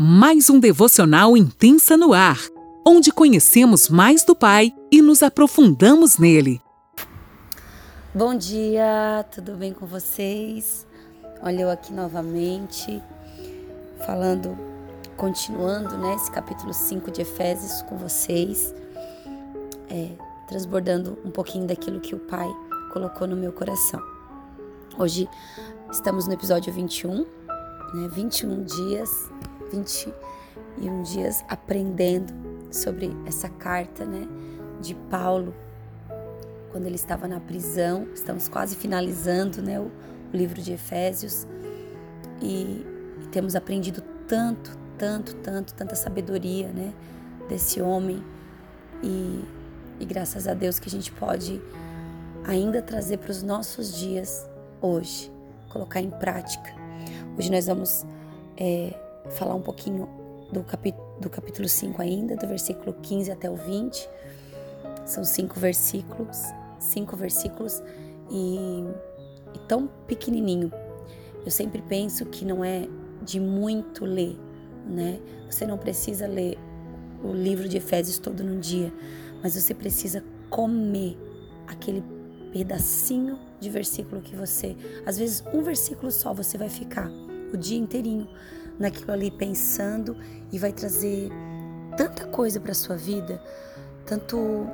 [0.00, 2.38] mais um devocional intensa no ar,
[2.86, 6.62] onde conhecemos mais do Pai e nos aprofundamos nele.
[8.14, 10.86] Bom dia, tudo bem com vocês?
[11.42, 13.02] Olha eu aqui novamente,
[14.06, 14.56] falando,
[15.16, 18.72] continuando, né, esse capítulo 5 de Efésios com vocês,
[19.90, 20.12] é,
[20.46, 22.48] transbordando um pouquinho daquilo que o Pai
[22.92, 24.00] colocou no meu coração.
[24.96, 25.28] Hoje
[25.90, 27.26] estamos no episódio 21,
[27.94, 29.10] né, 21 dias
[29.70, 32.32] 21 dias aprendendo
[32.70, 34.26] sobre essa carta, né,
[34.80, 35.54] de Paulo,
[36.70, 38.06] quando ele estava na prisão.
[38.14, 39.90] Estamos quase finalizando, né, o,
[40.30, 41.46] livro de Efésios
[42.42, 42.84] e,
[43.22, 46.92] e, temos aprendido tanto, tanto, tanto, tanta sabedoria, né,
[47.48, 48.22] desse homem
[49.02, 49.42] e,
[49.98, 51.62] e graças a Deus que a gente pode
[52.44, 54.46] ainda trazer para os nossos dias
[54.80, 55.32] hoje,
[55.70, 56.74] colocar em prática.
[57.38, 58.04] Hoje nós vamos
[58.56, 58.94] é,
[59.30, 60.08] falar um pouquinho
[60.52, 60.64] do,
[61.20, 64.08] do capítulo 5 ainda, do versículo 15 até o 20.
[65.04, 66.38] São cinco versículos,
[66.78, 67.82] cinco versículos
[68.30, 68.84] e,
[69.54, 70.70] e tão pequenininho.
[71.44, 72.86] Eu sempre penso que não é
[73.22, 74.38] de muito ler,
[74.86, 75.18] né?
[75.50, 76.58] Você não precisa ler
[77.22, 78.92] o livro de Efésios todo no dia,
[79.42, 81.16] mas você precisa comer
[81.66, 82.02] aquele
[82.52, 87.10] pedacinho de versículo que você, às vezes um versículo só você vai ficar
[87.52, 88.28] o dia inteirinho
[88.78, 90.16] naquilo ali pensando
[90.52, 91.30] e vai trazer
[91.96, 93.42] tanta coisa para sua vida,
[94.06, 94.66] tanto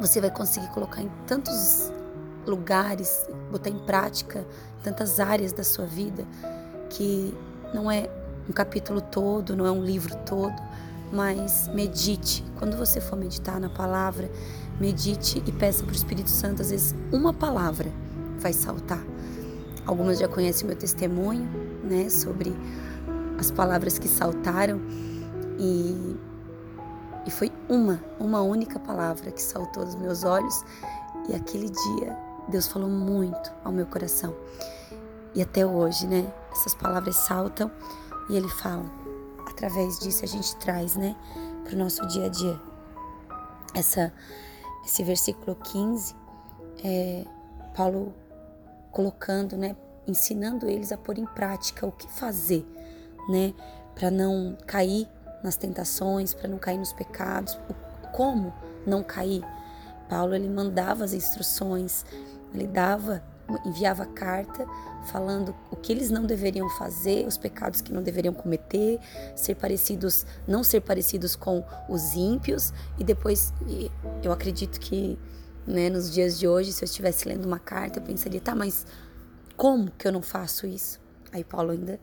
[0.00, 1.92] você vai conseguir colocar em tantos
[2.46, 4.44] lugares, botar em prática
[4.82, 6.24] tantas áreas da sua vida
[6.90, 7.34] que
[7.72, 8.08] não é
[8.48, 10.54] um capítulo todo, não é um livro todo,
[11.12, 12.44] mas medite.
[12.58, 14.30] Quando você for meditar na palavra,
[14.80, 17.90] medite e peça para o Espírito Santo, às vezes uma palavra
[18.38, 19.02] vai saltar.
[19.86, 21.48] Algumas já conhecem o meu testemunho,
[21.82, 22.54] né, sobre
[23.38, 24.80] as palavras que saltaram
[25.58, 26.16] e,
[27.26, 30.64] e foi uma, uma única palavra que saltou dos meus olhos
[31.28, 32.16] e aquele dia
[32.48, 34.34] Deus falou muito ao meu coração.
[35.34, 37.70] E até hoje, né, essas palavras saltam
[38.28, 38.84] e ele fala.
[39.48, 41.16] Através disso a gente traz, né,
[41.64, 42.60] para o nosso dia a dia.
[43.74, 44.12] Essa,
[44.84, 46.14] esse versículo 15,
[46.84, 47.24] é,
[47.74, 48.14] Paulo
[48.92, 49.74] colocando, né,
[50.06, 52.64] ensinando eles a pôr em prática o que fazer
[53.28, 53.54] né?
[53.94, 55.08] Para não cair
[55.42, 57.58] nas tentações, para não cair nos pecados.
[58.12, 58.52] Como
[58.86, 59.44] não cair?
[60.08, 62.04] Paulo ele mandava as instruções,
[62.54, 63.22] ele dava,
[63.64, 64.66] enviava carta
[65.04, 68.98] falando o que eles não deveriam fazer, os pecados que não deveriam cometer,
[69.36, 73.52] ser parecidos, não ser parecidos com os ímpios e depois
[74.22, 75.18] eu acredito que
[75.66, 78.86] né, nos dias de hoje, se eu estivesse lendo uma carta, eu pensaria, tá, mas
[79.56, 81.00] como que eu não faço isso?
[81.32, 81.98] Aí Paulo ainda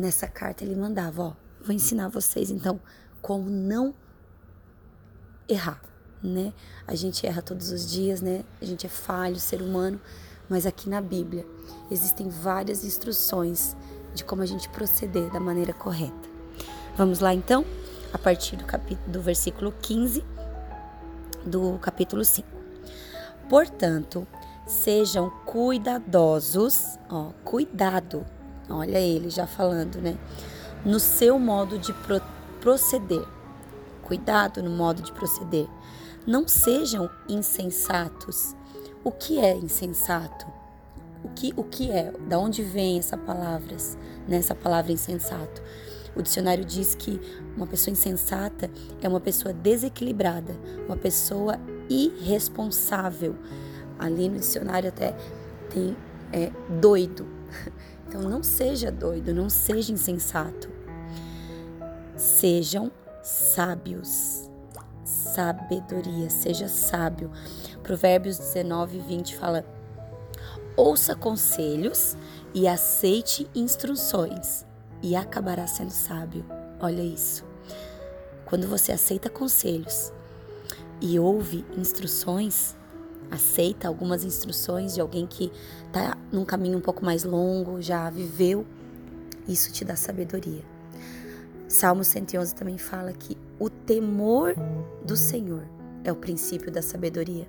[0.00, 1.32] nessa carta ele mandava, ó,
[1.64, 2.80] vou ensinar vocês então
[3.20, 3.94] como não
[5.48, 5.82] errar,
[6.22, 6.52] né?
[6.86, 8.44] A gente erra todos os dias, né?
[8.60, 10.00] A gente é falho, ser humano,
[10.48, 11.46] mas aqui na Bíblia
[11.90, 13.76] existem várias instruções
[14.14, 16.28] de como a gente proceder da maneira correta.
[16.96, 17.64] Vamos lá então,
[18.12, 20.24] a partir do capítulo do versículo 15
[21.44, 22.48] do capítulo 5.
[23.48, 24.26] Portanto,
[24.66, 28.24] sejam cuidadosos, ó, cuidado
[28.70, 30.16] Olha ele já falando, né?
[30.84, 32.20] No seu modo de pro
[32.60, 33.26] proceder.
[34.02, 35.66] Cuidado no modo de proceder.
[36.26, 38.54] Não sejam insensatos.
[39.02, 40.46] O que é insensato?
[41.24, 42.12] O que, o que é?
[42.28, 43.76] Da onde vem essa palavra,
[44.28, 44.36] né?
[44.36, 45.62] essa palavra insensato?
[46.14, 47.20] O dicionário diz que
[47.56, 48.70] uma pessoa insensata
[49.00, 50.54] é uma pessoa desequilibrada,
[50.86, 53.36] uma pessoa irresponsável.
[53.98, 55.14] Ali no dicionário até
[55.68, 55.96] tem
[56.32, 57.26] é, doido.
[58.10, 60.68] Então não seja doido, não seja insensato.
[62.16, 62.90] Sejam
[63.22, 64.50] sábios.
[65.04, 67.30] Sabedoria, seja sábio.
[67.84, 69.64] Provérbios 19, 20 fala:
[70.76, 72.16] Ouça conselhos
[72.52, 74.66] e aceite instruções,
[75.00, 76.44] e acabará sendo sábio.
[76.80, 77.44] Olha isso.
[78.44, 80.12] Quando você aceita conselhos
[81.00, 82.76] e ouve instruções,
[83.30, 85.52] aceita algumas instruções de alguém que
[85.86, 88.66] está num caminho um pouco mais longo, já viveu,
[89.46, 90.62] isso te dá sabedoria.
[91.68, 94.54] Salmo 111 também fala que o temor
[95.04, 95.62] do Senhor
[96.02, 97.48] é o princípio da sabedoria.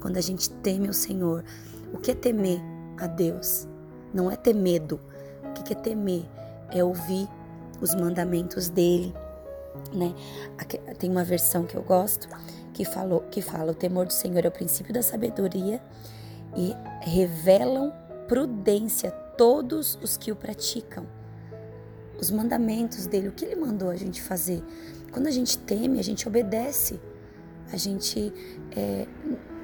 [0.00, 1.42] Quando a gente teme o Senhor,
[1.92, 2.60] o que é temer
[2.98, 3.66] a Deus?
[4.12, 5.00] Não é ter medo.
[5.42, 6.24] O que é temer?
[6.70, 7.28] É ouvir
[7.80, 9.14] os mandamentos dele,
[9.92, 10.14] né?
[10.98, 12.28] Tem uma versão que eu gosto
[12.74, 15.80] que, falou, que fala: o temor do Senhor é o princípio da sabedoria
[16.54, 17.92] e revelam
[18.28, 21.06] prudência todos os que o praticam.
[22.20, 24.62] os mandamentos dele, o que ele mandou a gente fazer.
[25.10, 27.00] Quando a gente teme, a gente obedece,
[27.72, 28.32] a gente
[28.76, 29.06] é,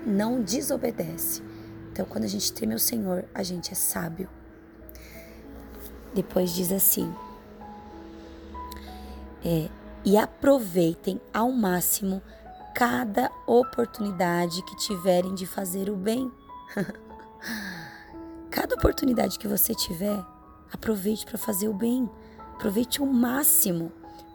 [0.04, 1.42] não desobedece.
[1.92, 4.28] Então, quando a gente teme o Senhor, a gente é sábio.
[6.14, 7.12] Depois diz assim:
[9.44, 9.68] é,
[10.04, 12.20] e aproveitem ao máximo
[12.80, 16.32] cada oportunidade que tiverem de fazer o bem.
[18.50, 20.18] cada oportunidade que você tiver,
[20.72, 22.08] aproveite para fazer o bem.
[22.54, 23.92] Aproveite o máximo,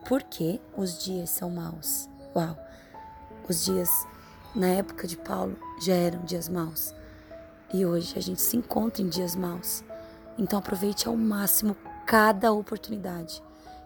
[0.07, 2.07] porque os dias são maus.
[2.35, 2.55] Uau!
[3.49, 3.89] Os dias
[4.53, 6.93] na época de Paulo já eram dias maus.
[7.73, 9.83] E hoje a gente se encontra em dias maus.
[10.37, 11.75] Então aproveite ao máximo
[12.05, 13.41] cada oportunidade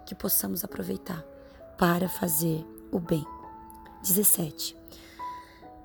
[0.05, 1.23] que possamos aproveitar
[1.77, 3.25] para fazer o bem.
[4.01, 4.75] 17.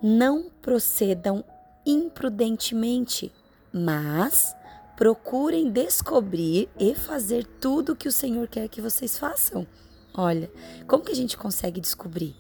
[0.03, 1.45] Não procedam
[1.87, 3.33] imprudentemente,
[3.73, 4.55] mas
[4.97, 9.67] procurem descobrir e fazer tudo o que o Senhor quer que vocês façam.
[10.13, 10.51] Olha,
[10.87, 12.37] como que a gente consegue descobrir?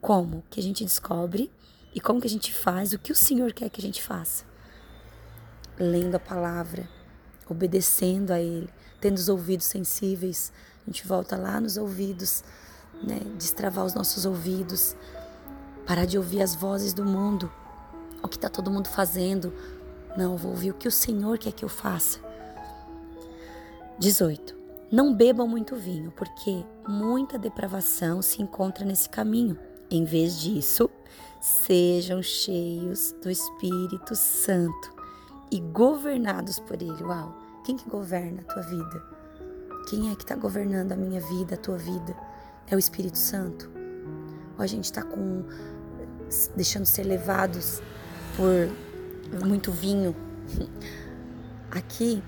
[0.00, 1.50] Como que a gente descobre
[1.94, 4.44] e como que a gente faz o que o Senhor quer que a gente faça?
[5.78, 6.88] Lendo a palavra,
[7.48, 8.68] obedecendo a Ele,
[9.00, 10.52] tendo os ouvidos sensíveis.
[10.82, 12.44] A gente volta lá nos ouvidos,
[13.02, 13.20] né?
[13.36, 14.96] Destravar os nossos ouvidos,
[15.86, 17.50] parar de ouvir as vozes do mundo,
[18.22, 19.52] o que está todo mundo fazendo,
[20.16, 22.20] não, vou ouvir o que o Senhor quer que eu faça.
[23.98, 24.54] 18.
[24.90, 29.58] Não bebam muito vinho, porque muita depravação se encontra nesse caminho.
[29.90, 30.88] Em vez disso,
[31.40, 34.94] sejam cheios do Espírito Santo
[35.50, 37.02] e governados por Ele.
[37.02, 37.34] Uau!
[37.64, 39.02] Quem que governa a tua vida?
[39.88, 42.16] Quem é que está governando a minha vida, a tua vida?
[42.70, 43.70] É o Espírito Santo?
[44.56, 45.44] Ou a gente está com
[46.56, 47.82] deixando ser levados
[48.36, 50.14] por muito vinho.
[51.70, 52.22] Aqui,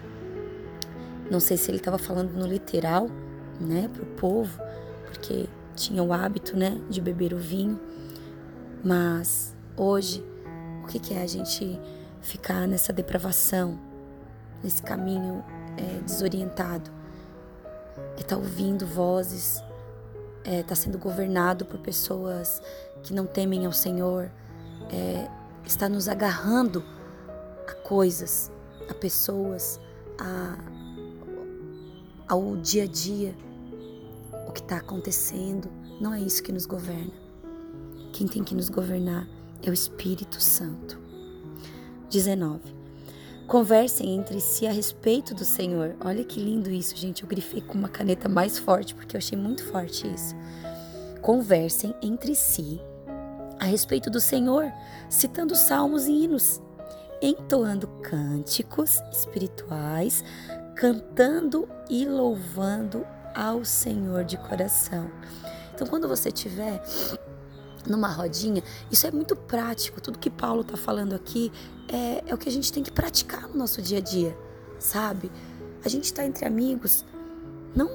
[1.30, 3.08] não sei se ele estava falando no literal,
[3.60, 4.60] né, para o povo,
[5.04, 7.80] porque tinha o hábito, né, de beber o vinho.
[8.84, 10.24] Mas hoje,
[10.82, 11.80] o que, que é a gente
[12.20, 13.78] ficar nessa depravação,
[14.62, 15.44] nesse caminho
[15.76, 16.90] é, desorientado?
[18.16, 19.62] É estar tá ouvindo vozes,
[20.46, 22.62] é estar tá sendo governado por pessoas
[23.02, 24.30] que não temem ao Senhor,
[24.90, 25.28] é,
[25.64, 26.84] está nos agarrando
[27.68, 28.50] a coisas,
[28.88, 29.80] a pessoas,
[30.18, 30.56] a,
[32.28, 33.34] ao dia a dia,
[34.48, 35.68] o que está acontecendo.
[36.00, 37.12] Não é isso que nos governa.
[38.12, 39.28] Quem tem que nos governar
[39.62, 40.98] é o Espírito Santo.
[42.08, 42.75] 19.
[43.46, 45.94] Conversem entre si a respeito do Senhor.
[46.04, 47.22] Olha que lindo isso, gente.
[47.22, 50.34] Eu grifei com uma caneta mais forte porque eu achei muito forte isso.
[51.22, 52.80] Conversem entre si
[53.60, 54.70] a respeito do Senhor,
[55.08, 56.60] citando salmos e hinos,
[57.22, 60.24] entoando cânticos espirituais,
[60.74, 65.10] cantando e louvando ao Senhor de coração.
[65.72, 66.82] Então, quando você tiver
[67.88, 70.00] numa rodinha, isso é muito prático.
[70.00, 71.52] Tudo que Paulo está falando aqui
[71.88, 74.36] é, é o que a gente tem que praticar no nosso dia a dia,
[74.78, 75.30] sabe?
[75.84, 77.04] A gente está entre amigos,
[77.74, 77.88] não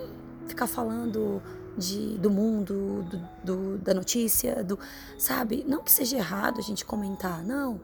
[0.48, 1.42] ficar falando
[1.78, 4.78] de, do mundo, do, do, da notícia, do,
[5.18, 5.66] sabe?
[5.68, 7.80] Não que seja errado a gente comentar, não,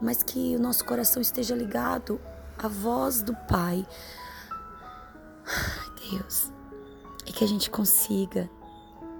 [0.00, 2.20] mas que o nosso coração esteja ligado
[2.58, 3.86] à voz do Pai.
[5.46, 6.50] Ai, Deus,
[7.26, 8.48] e que a gente consiga,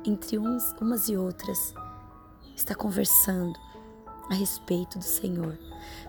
[0.05, 1.75] entre uns, umas e outras,
[2.57, 3.59] estar conversando
[4.31, 5.57] a respeito do Senhor,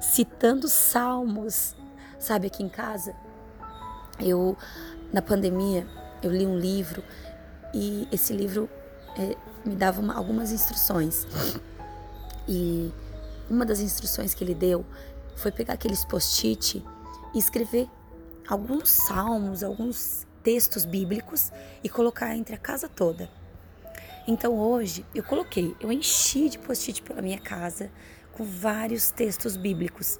[0.01, 1.75] citando salmos,
[2.17, 2.47] sabe?
[2.47, 3.15] Aqui em casa,
[4.19, 4.57] eu,
[5.13, 5.85] na pandemia,
[6.23, 7.03] eu li um livro
[7.73, 8.69] e esse livro
[9.17, 9.35] é,
[9.67, 11.27] me dava uma, algumas instruções.
[12.47, 12.93] E
[13.49, 14.85] uma das instruções que ele deu
[15.35, 16.83] foi pegar aqueles post-it
[17.33, 17.89] e escrever
[18.47, 21.51] alguns salmos, alguns textos bíblicos
[21.83, 23.29] e colocar entre a casa toda.
[24.27, 27.89] Então hoje eu coloquei, eu enchi de post-it pela minha casa
[28.33, 30.19] com vários textos bíblicos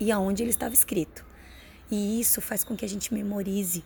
[0.00, 1.24] e aonde ele estava escrito.
[1.90, 3.84] E isso faz com que a gente memorize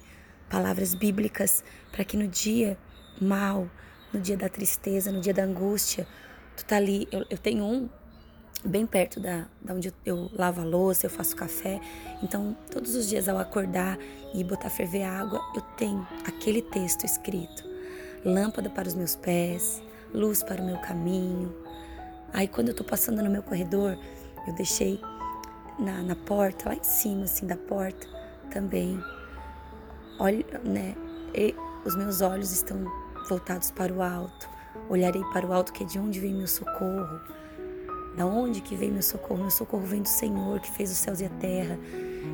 [0.49, 1.63] palavras bíblicas
[1.93, 2.79] para que no dia
[3.21, 3.71] mal,
[4.13, 6.09] no dia da tristeza, no dia da angústia,
[6.57, 7.07] tu tá ali.
[7.13, 7.89] Eu, eu tenho um
[8.65, 11.81] bem perto da, da onde eu, lavo a louça, eu faço café.
[12.23, 13.99] Então, todos os dias ao acordar
[14.35, 17.70] e botar ferver água, eu tenho aquele texto escrito:
[18.25, 21.55] lâmpada para os meus pés, luz para o meu caminho.
[22.33, 23.99] Aí, quando eu tô passando no meu corredor,
[24.47, 25.01] eu deixei
[25.79, 28.07] na, na porta, lá em cima, assim, da porta,
[28.53, 29.03] também
[30.21, 30.95] Olhe, né?
[31.35, 32.85] E os meus olhos estão
[33.27, 34.51] voltados para o alto.
[34.91, 37.19] Olharei para o alto, que é de onde vem meu socorro.
[38.19, 39.41] Da onde que vem meu socorro?
[39.41, 41.79] Meu socorro vem do Senhor, que fez os céus e a terra.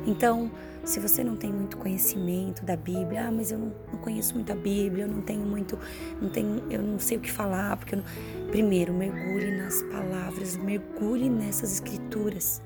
[0.05, 0.51] Então,
[0.87, 4.53] Se você não tem muito conhecimento da Bíblia, ah, mas eu não, não conheço muito
[4.53, 5.77] a Bíblia, eu não tenho muito,
[6.21, 8.47] não tenho, eu não sei o que falar, porque eu não...
[8.49, 12.61] primeiro mergulhe nas palavras, mergulhe nessas escrituras.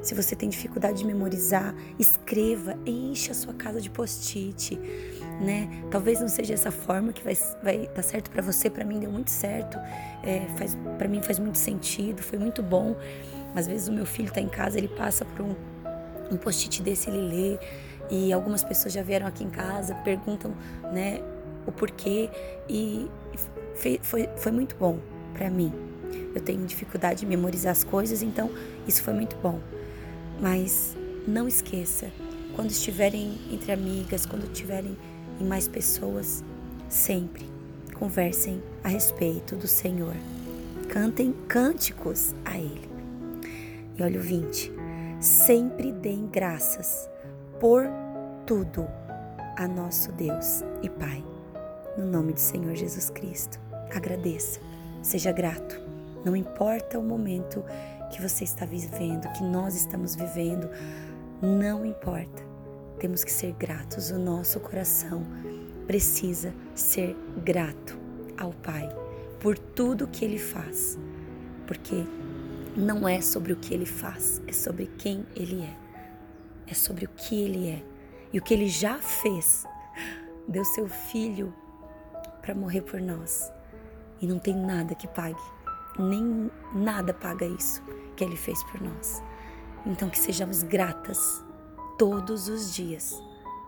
[0.00, 4.78] Se você tem dificuldade de memorizar, escreva, encha a sua casa de post-it,
[5.40, 5.68] né?
[5.90, 9.10] Talvez não seja essa forma que vai vai dar certo para você, para mim deu
[9.10, 9.76] muito certo,
[10.22, 12.94] é, faz para mim faz muito sentido, foi muito bom.
[13.56, 15.79] Às vezes o meu filho está em casa, ele passa por um
[16.30, 17.58] um post-it desse ele lê
[18.10, 20.52] e algumas pessoas já vieram aqui em casa, perguntam,
[20.92, 21.20] né,
[21.66, 22.28] o porquê
[22.68, 23.08] e
[23.74, 24.98] foi, foi, foi muito bom
[25.34, 25.72] para mim.
[26.34, 28.50] Eu tenho dificuldade de memorizar as coisas, então
[28.86, 29.60] isso foi muito bom.
[30.40, 30.96] Mas
[31.26, 32.10] não esqueça,
[32.54, 34.96] quando estiverem entre amigas, quando estiverem
[35.40, 36.44] em mais pessoas,
[36.88, 37.48] sempre
[37.94, 40.14] conversem a respeito do Senhor.
[40.88, 42.88] Cantem cânticos a Ele.
[43.96, 44.79] E olha o 20
[45.20, 47.08] sempre deem graças
[47.60, 47.84] por
[48.46, 48.88] tudo
[49.56, 51.22] a nosso Deus e Pai.
[51.98, 53.60] No nome do Senhor Jesus Cristo.
[53.94, 54.60] Agradeça,
[55.02, 55.78] seja grato.
[56.24, 57.62] Não importa o momento
[58.10, 60.70] que você está vivendo, que nós estamos vivendo,
[61.42, 62.42] não importa.
[62.98, 64.10] Temos que ser gratos.
[64.10, 65.22] O nosso coração
[65.86, 67.98] precisa ser grato
[68.38, 68.88] ao Pai
[69.38, 70.98] por tudo que Ele faz,
[71.66, 72.04] porque
[72.76, 75.76] não é sobre o que ele faz, é sobre quem ele é.
[76.66, 77.82] É sobre o que ele é.
[78.32, 79.64] E o que ele já fez.
[80.46, 81.54] Deu seu filho
[82.40, 83.52] para morrer por nós.
[84.20, 85.40] E não tem nada que pague.
[85.98, 87.82] Nem nada paga isso
[88.16, 89.22] que ele fez por nós.
[89.84, 91.44] Então que sejamos gratas
[91.98, 93.20] todos os dias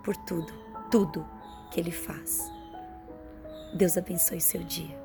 [0.02, 0.52] por tudo,
[0.90, 1.26] tudo
[1.70, 2.50] que ele faz.
[3.74, 5.01] Deus abençoe seu dia.